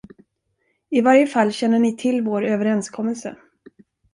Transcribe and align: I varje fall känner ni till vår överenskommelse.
I 0.89 1.01
varje 1.01 1.27
fall 1.27 1.51
känner 1.51 1.79
ni 1.79 1.97
till 1.97 2.21
vår 2.21 2.45
överenskommelse. 2.45 3.37